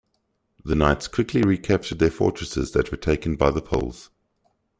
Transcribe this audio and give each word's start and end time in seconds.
The 0.65 0.73
Knights 0.73 1.07
quickly 1.07 1.43
recaptured 1.43 1.99
their 1.99 2.09
fortresses 2.09 2.71
that 2.71 2.89
were 2.89 2.97
taken 2.97 3.35
by 3.35 3.51
the 3.51 3.61
Poles. 3.61 4.09